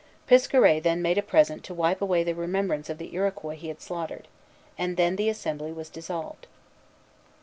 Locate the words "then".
0.81-1.03